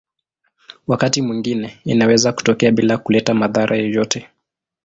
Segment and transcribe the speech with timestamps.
[0.87, 4.27] Wakati mwingine inaweza kutokea bila kuleta madhara yoyote.